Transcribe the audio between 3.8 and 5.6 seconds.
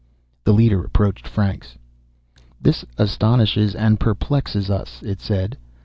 perplexes us," it said.